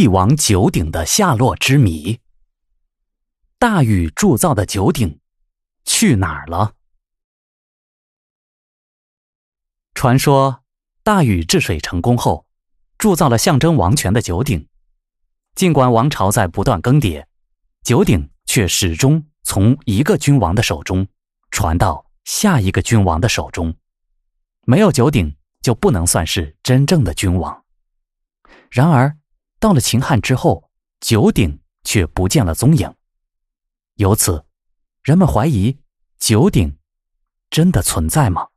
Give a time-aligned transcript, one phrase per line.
[0.00, 2.20] 帝王九鼎的下落之谜。
[3.58, 5.18] 大禹铸造的九鼎
[5.84, 6.74] 去哪儿了？
[9.94, 10.62] 传说
[11.02, 12.46] 大禹治水成功后，
[12.96, 14.68] 铸造了象征王权的九鼎。
[15.56, 17.26] 尽管王朝在不断更迭，
[17.82, 21.08] 九鼎却始终从一个君王的手中
[21.50, 23.74] 传到下一个君王的手中。
[24.62, 27.64] 没有九鼎，就不能算是真正的君王。
[28.70, 29.17] 然而，
[29.60, 30.70] 到了秦汉之后，
[31.00, 32.94] 九鼎却不见了踪影。
[33.94, 34.44] 由此，
[35.02, 35.78] 人们怀疑
[36.18, 36.78] 九鼎
[37.50, 38.48] 真的存在吗？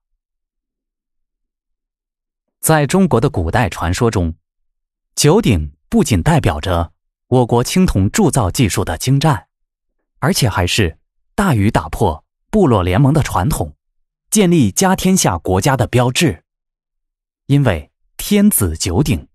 [2.59, 4.35] 在中国的古代传说中，
[5.15, 6.93] 九鼎不仅代表着
[7.25, 9.47] 我国青铜铸造技术的精湛，
[10.19, 10.99] 而且还是
[11.33, 13.75] 大禹打破部落联盟的传统，
[14.29, 16.43] 建立家天下国家的标志。
[17.47, 19.30] 因为天子九鼎。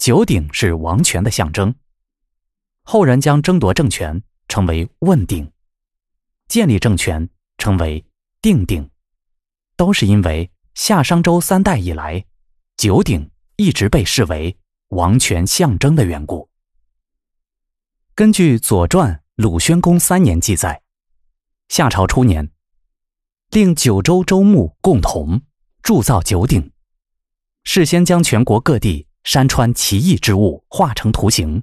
[0.00, 1.74] 九鼎是王权的象征，
[2.84, 5.52] 后人将争夺政权称为问鼎，
[6.48, 8.02] 建立政权称为
[8.40, 8.88] 定鼎，
[9.76, 12.24] 都是因为夏商周三代以来，
[12.78, 14.56] 九鼎一直被视为
[14.88, 16.48] 王权象征的缘故。
[18.14, 20.80] 根据《左传》鲁宣公三年记载，
[21.68, 22.50] 夏朝初年，
[23.50, 25.42] 令九州州牧共同
[25.82, 26.72] 铸造九鼎，
[27.64, 29.06] 事先将全国各地。
[29.22, 31.62] 山川奇异之物画成图形，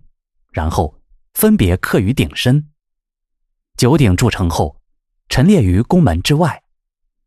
[0.51, 0.99] 然后
[1.33, 2.69] 分别刻于鼎身。
[3.75, 4.79] 九鼎铸成后，
[5.27, 6.63] 陈列于宫门之外，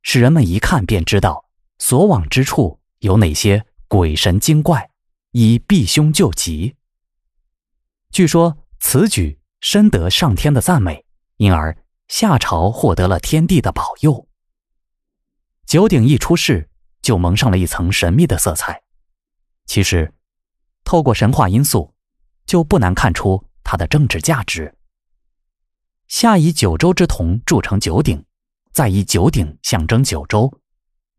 [0.02, 4.90] 使人们一看便知道所往之处有哪些鬼神精怪，
[5.32, 6.76] 以避凶救急。
[8.10, 11.04] 据说此举深得上天的赞美，
[11.36, 11.76] 因而
[12.08, 14.28] 夏朝获得了天地的保佑。
[15.66, 16.70] 九鼎一出世，
[17.02, 18.82] 就蒙上了一层神秘的色彩。
[19.66, 20.14] 其实。
[20.84, 21.94] 透过神话因素，
[22.46, 24.74] 就不难看出它的政治价值。
[26.08, 28.24] 夏以九州之铜铸成九鼎，
[28.72, 30.52] 再以九鼎象征九州，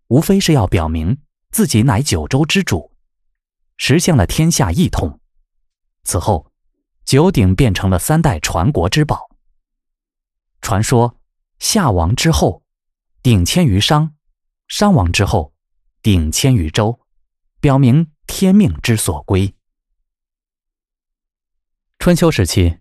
[0.07, 1.17] 无非是要表明
[1.51, 2.91] 自己乃九州之主，
[3.77, 5.19] 实现了天下一统。
[6.03, 6.51] 此后，
[7.05, 9.29] 九鼎变成了三代传国之宝。
[10.61, 11.17] 传说
[11.59, 12.63] 夏亡之后，
[13.23, 14.09] 鼎迁于商；
[14.67, 15.53] 商亡之后，
[16.01, 16.99] 鼎迁于周，
[17.59, 19.53] 表明天命之所归。
[21.99, 22.79] 春秋时期，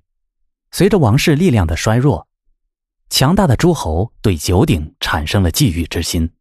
[0.70, 2.28] 随着王室力量的衰弱，
[3.10, 6.32] 强大的诸侯对九鼎产生了觊觎之心，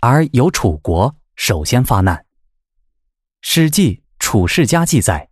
[0.00, 2.16] 而由楚国首先发难。
[3.42, 5.28] 《史记·楚世家》记载，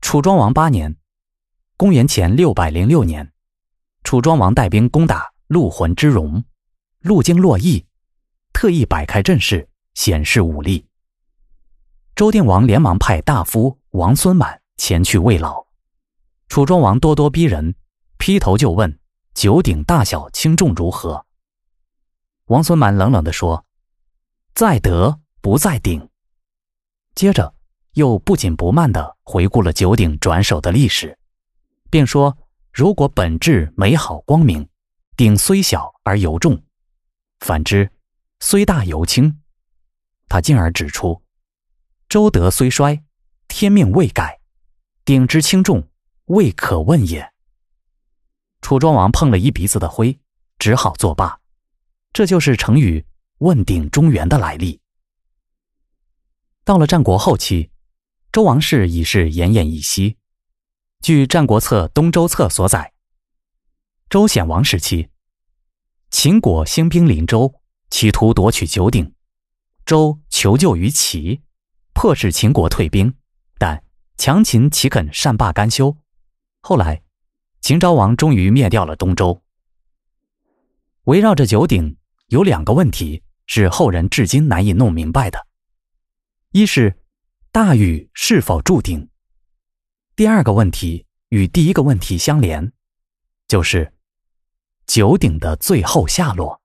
[0.00, 0.96] 楚庄王八年
[1.78, 3.32] （公元前六百零六年），
[4.02, 6.44] 楚庄王带兵攻打陆浑之戎，
[6.98, 7.86] 路经洛邑，
[8.52, 10.87] 特意摆开阵势，显示武力。
[12.18, 15.64] 周定王连忙派大夫王孙满前去慰劳。
[16.48, 17.76] 楚庄王咄咄逼人，
[18.18, 18.98] 劈头就问
[19.34, 21.24] ：“九鼎大小轻重如何？”
[22.46, 23.64] 王孙满冷冷地说
[24.52, 26.08] ：“在德不在鼎。”
[27.14, 27.54] 接着
[27.92, 31.16] 又不紧不慢地回顾了九鼎转手的历史，
[31.88, 32.36] 并说
[32.74, 34.68] ：“如果本质美好光明，
[35.16, 36.56] 鼎虽小而尤重；
[37.38, 37.88] 反之，
[38.40, 39.40] 虽大尤轻。”
[40.28, 41.22] 他进而指出
[42.08, 43.04] ：“周德虽衰，
[43.48, 44.40] 天命未改，
[45.04, 45.88] 鼎之轻重。”
[46.28, 47.32] 未可问也。
[48.60, 50.18] 楚庄王碰了一鼻子的灰，
[50.58, 51.40] 只好作罢。
[52.12, 53.06] 这就是成语
[53.40, 54.78] “问鼎中原”的来历。
[56.64, 57.70] 到了战国后期，
[58.30, 60.18] 周王室已是奄奄一息。
[61.00, 62.92] 据《战国策·东周策》所载，
[64.10, 65.08] 周显王时期，
[66.10, 67.54] 秦国兴兵临周，
[67.88, 69.14] 企图夺取九鼎。
[69.86, 71.40] 周求救于齐，
[72.00, 73.12] 迫使秦国退兵，
[73.58, 73.82] 但
[74.16, 75.96] 强秦岂肯善罢甘休？
[76.60, 77.02] 后来，
[77.60, 79.42] 秦昭王终于灭掉了东周。
[81.06, 81.96] 围绕着九鼎，
[82.28, 85.44] 有两个问题是后人至今难以弄明白的：
[86.52, 87.02] 一是
[87.50, 89.08] 大禹是否铸鼎；
[90.14, 92.72] 第二个问题与第一个问题相连，
[93.48, 93.92] 就是
[94.86, 96.62] 九鼎的最后下落。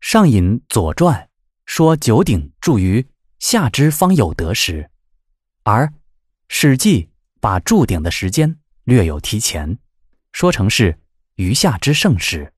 [0.00, 1.22] 上引《左传》
[1.66, 3.06] 说九鼎铸于
[3.38, 4.90] 夏之方有得时，
[5.62, 5.86] 而
[6.48, 7.02] 《史记》。
[7.44, 9.76] 把铸鼎的时间略有提前，
[10.32, 10.98] 说成是
[11.34, 12.54] 余下之盛时，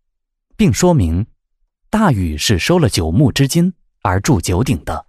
[0.57, 1.27] 并说明
[1.91, 5.09] 大禹是收了九牧之金而铸九鼎的，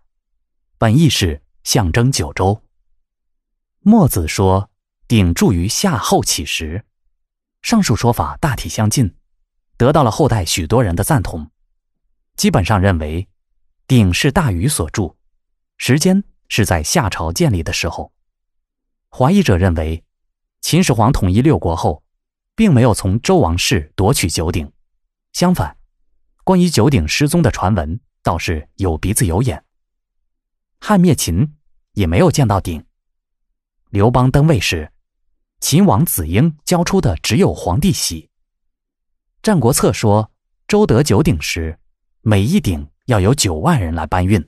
[0.79, 2.59] 本意是象征九州。
[3.81, 4.71] 墨子说
[5.07, 6.83] 鼎铸于夏后起时，
[7.61, 9.13] 上述说法大体相近，
[9.77, 11.51] 得到了后代许多人的赞同，
[12.35, 13.27] 基本上认为
[13.87, 15.15] 鼎是大禹所铸，
[15.77, 18.11] 时间是在夏朝建立的时候，
[19.09, 20.03] 怀疑者认为，
[20.59, 22.03] 秦始皇统一六国后，
[22.53, 24.69] 并没有从周王室夺取九鼎，
[25.31, 25.77] 相反，
[26.43, 29.63] 关于九鼎失踪的传闻倒是有鼻子有眼。
[30.81, 31.55] 汉灭秦
[31.93, 32.85] 也没有见到鼎。
[33.89, 34.91] 刘邦登位时，
[35.61, 38.23] 秦王子婴交出的只有皇帝玺。
[39.41, 40.29] 《战国策》说，
[40.67, 41.79] 周得九鼎时，
[42.19, 44.45] 每一鼎要有九万人来搬运，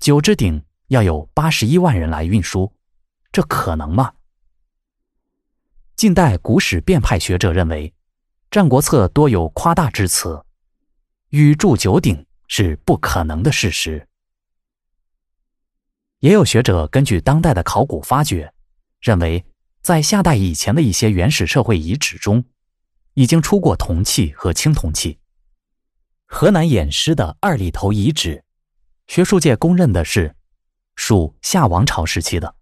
[0.00, 2.72] 九只鼎要有八十一万人来运输，
[3.30, 4.12] 这可能吗？
[5.94, 7.88] 近代古史变派学者认为，
[8.50, 10.44] 《战国策》多有夸大之词，
[11.28, 14.08] 禹铸九鼎是不可能的事实。
[16.18, 18.52] 也有学者根据当代的考古发掘，
[19.00, 19.44] 认为
[19.80, 22.44] 在夏代以前的一些原始社会遗址中，
[23.14, 25.20] 已经出过铜器和青铜器。
[26.38, 28.44] 河南偃师的二里头遗址，
[29.06, 30.36] 学术界公认的是
[30.94, 32.54] 属夏王朝时期的，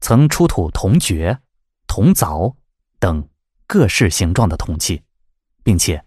[0.00, 1.38] 曾出土铜爵、
[1.86, 2.54] 铜凿
[2.98, 3.28] 等
[3.66, 5.02] 各式形状的铜器，
[5.62, 6.02] 并且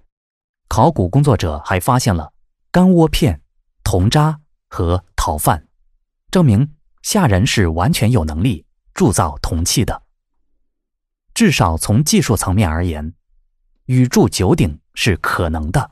[0.69, 2.33] 考古工作者还发现了
[2.72, 3.39] 干窝片、
[3.83, 5.68] 铜渣和陶范。
[6.31, 6.68] 证明
[7.04, 10.01] 夏人是完全有能力铸造铜器的。
[11.36, 13.13] 至少从技术层面而言，
[13.86, 15.92] 禹铸九鼎是可能的。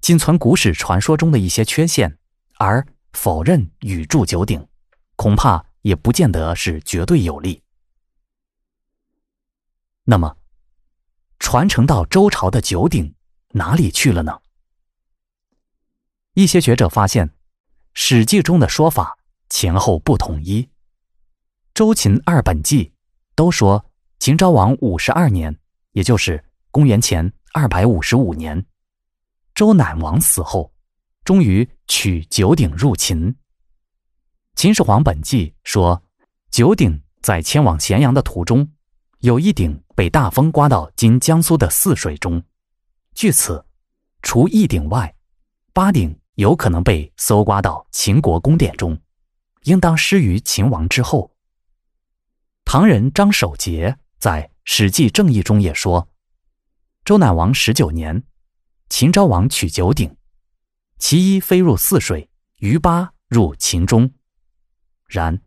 [0.00, 2.18] 仅存古史传说中的一些缺陷，
[2.58, 4.66] 而否认禹铸九鼎，
[5.16, 7.62] 恐怕也不见得是绝对有利。
[10.04, 10.36] 那么，
[11.38, 13.14] 传承到周朝的九鼎
[13.50, 14.40] 哪里去了呢？
[16.34, 17.30] 一些学者发现。
[17.92, 19.18] 《史记》中的说法
[19.48, 20.62] 前后不统一，
[21.74, 22.84] 《周秦二本纪》
[23.34, 23.84] 都说
[24.20, 25.58] 秦昭王五十二年，
[25.90, 28.64] 也就是公元前二百五十五年，
[29.60, 30.72] 周赧王死后，
[31.22, 33.26] 终于取九鼎入秦。
[34.56, 36.02] 《秦始皇本纪》说，
[36.50, 38.66] 九鼎在迁往咸阳的途中，
[39.18, 42.42] 有一鼎被大风刮到今江苏的泗水中，
[43.12, 43.62] 据此，
[44.22, 45.14] 除一鼎外，
[45.74, 46.18] 八鼎。
[46.36, 48.98] 有可能被搜刮到秦国宫殿中，
[49.64, 51.36] 应当失于秦王之后。
[52.64, 56.08] 唐人张守节在《史记正义》中也说
[57.04, 58.22] ：“周赧王十九年，
[58.90, 60.16] 秦昭王取九鼎，
[60.98, 64.12] 其一飞入泗水，余八入秦中。”
[65.06, 65.40] 然，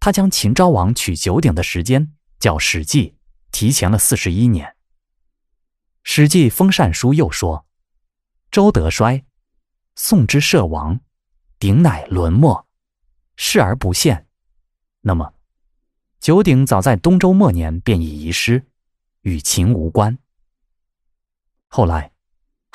[0.00, 3.10] 他将秦昭王取九鼎的时间叫《史记》
[3.52, 4.66] 提前了四十一年。
[6.02, 7.64] 《史记封禅书》又说
[8.50, 9.24] ：“周德衰。”
[9.96, 10.98] 宋之社亡，
[11.60, 12.66] 鼎乃沦没，
[13.36, 14.26] 视而不见。
[15.02, 15.32] 那么，
[16.18, 18.66] 九鼎早在东周末年便已遗失，
[19.20, 20.18] 与秦无关。
[21.68, 22.08] 后来，《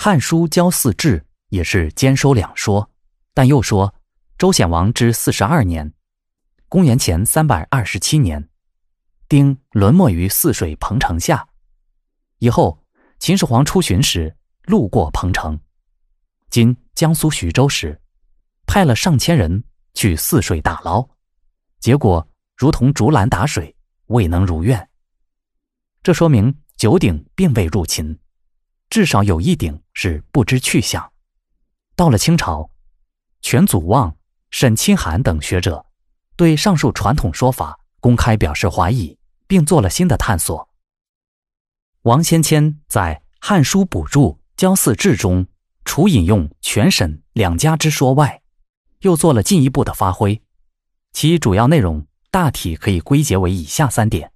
[0.01, 1.19] 汉书·郊祀志》
[1.49, 2.89] 也是兼收两说，
[3.33, 3.93] 但又说
[4.37, 5.93] 周显王之四十二年
[6.69, 8.47] （公元前三百二十七年），
[9.27, 11.45] 鼎沦没于泗水彭城下。
[12.37, 12.81] 以后，
[13.19, 15.59] 秦始皇出巡时路过彭城。
[16.49, 17.99] 今江苏徐州时，
[18.65, 19.61] 派了上千人
[19.95, 21.05] 去泗水打捞，
[21.81, 22.25] 结果
[22.55, 23.75] 如同竹篮打水，
[24.05, 24.89] 未能如愿。
[26.01, 28.17] 这说明九鼎并未入秦，
[28.89, 31.11] 至少有一鼎是不知去向。
[31.93, 32.69] 到了清朝，
[33.41, 34.15] 全祖望、
[34.49, 35.85] 沈清寒等学者
[36.37, 40.69] 对上述传统说法公开表示怀疑，并做了新的探索。
[42.03, 45.45] 王先谦在《汉书补注·郊祀志》中。
[45.85, 48.43] 除引用全沈两家之说外，
[48.99, 50.39] 又做了进一步的发挥，
[51.13, 54.31] 其主要内容大体可以归结为以下三点：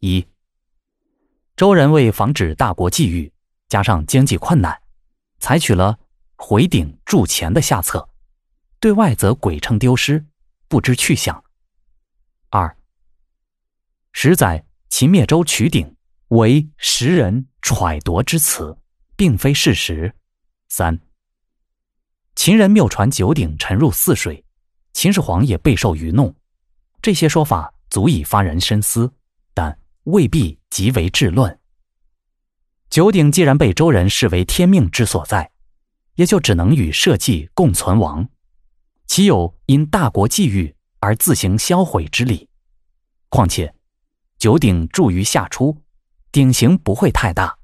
[0.00, 0.26] 一、
[1.56, 3.32] 周人为防止大国觊觎，
[3.70, 4.78] 加上经济困难，
[5.38, 5.98] 采取了
[6.36, 8.08] 回鼎铸钱的下策，
[8.80, 10.24] 对外则鬼称丢失，
[10.68, 11.42] 不知去向；
[12.50, 12.76] 二、
[14.12, 15.96] 实载秦灭周取鼎
[16.28, 18.76] 为时人揣度之词，
[19.16, 20.14] 并非事实。
[20.68, 21.00] 三，
[22.34, 24.44] 秦人谬传九鼎沉入泗水，
[24.92, 26.34] 秦始皇也备受愚弄。
[27.00, 29.12] 这些说法足以发人深思，
[29.54, 31.58] 但未必极为治论。
[32.96, 35.50] 九鼎既然被周人视为天命之所在，
[36.14, 38.26] 也就只能与社稷共存亡，
[39.06, 42.48] 岂有因大国际遇而自行销毁之理？
[43.28, 43.74] 况且，
[44.38, 45.76] 九鼎铸于夏初，
[46.32, 47.58] 鼎形不会太大。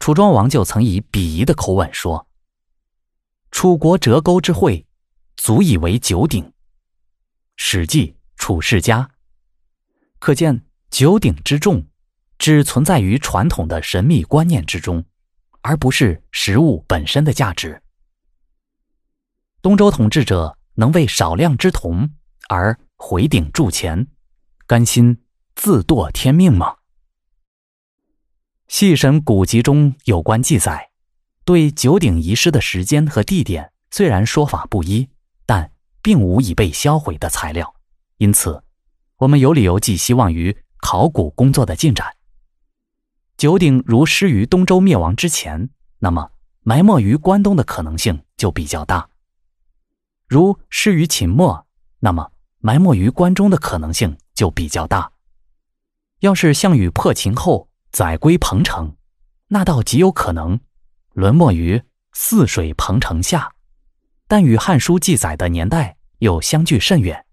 [0.00, 2.28] 楚庄王就曾以鄙夷的口吻说
[3.50, 4.84] ：“楚国折钩之会，
[5.38, 6.44] 足以为九鼎。”
[7.56, 9.00] 《史记·楚世家》
[10.18, 11.86] 可见九鼎之重，
[12.40, 15.04] 只存在于传统的神秘观念之中，
[15.60, 17.82] 而不是实物本身的价值。
[19.60, 22.08] 东周统治者能为少量之铜
[22.48, 24.06] 而回鼎铸钱，
[24.66, 25.22] 甘心
[25.54, 26.76] 自堕天命吗？
[28.68, 30.88] 细审古籍中有关记载，
[31.44, 35.10] 对九鼎遗失的时间和地点虽然说法不一，
[35.44, 35.70] 但
[36.00, 37.74] 并无已被销毁的材料，
[38.16, 38.62] 因此，
[39.18, 42.10] 我们有理由寄希望于考古工作的进展。
[43.40, 45.70] 九鼎如失于东周灭亡之前，
[46.00, 46.30] 那么
[46.60, 49.08] 埋没于关东的可能性就比较大；
[50.28, 51.66] 如失于秦末，
[52.00, 55.12] 那么埋没于关中的可能性就比较大。
[56.18, 58.94] 要是项羽破秦后，载归彭城，
[59.48, 60.60] 那倒极有可能
[61.14, 61.82] 沦没于
[62.12, 63.54] 泗水彭城下，
[64.28, 67.24] 但与《汉书》记载的年代又相距甚远。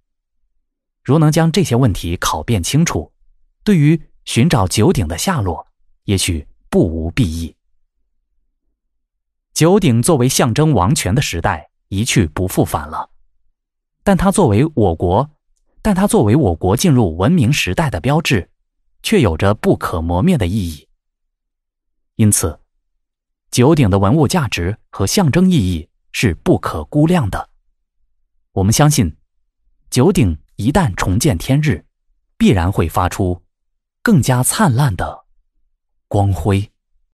[1.04, 3.12] 如能将这些问题考辨清楚，
[3.66, 5.67] 对于寻找九鼎的下落，
[6.08, 7.56] 也许不无裨益。
[9.54, 13.10] 九鼎作为象征王权的时代一去不复返了，
[14.04, 15.30] 但它作为我国，
[15.82, 18.50] 但它作为我国进入文明时代的标志。
[19.04, 20.86] 却有着不可磨灭的意义。
[22.16, 22.60] 因此，
[23.52, 27.50] 九鼎的文物价值和象征意义是不可估量的。
[28.52, 29.16] 我们相信，
[29.90, 31.86] 九鼎一旦重见天日，
[32.38, 33.42] 必然会发出
[34.02, 35.26] 更加灿烂的
[36.08, 36.72] 光辉。